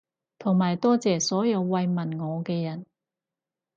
[0.39, 2.87] 同埋多謝所有慰問我嘅人